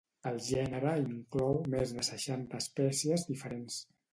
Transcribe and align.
El 0.27 0.37
gènere 0.45 0.93
inclou 1.01 1.59
més 1.75 1.93
de 1.99 2.07
seixanta 2.09 2.63
espècies 2.65 3.29
diferents. 3.33 3.79